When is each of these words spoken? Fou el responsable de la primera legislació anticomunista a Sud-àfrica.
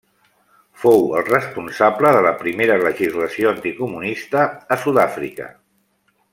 Fou 0.83 1.03
el 1.19 1.27
responsable 1.27 2.13
de 2.15 2.23
la 2.27 2.31
primera 2.41 2.79
legislació 2.87 3.53
anticomunista 3.59 4.49
a 4.77 4.83
Sud-àfrica. 4.87 5.55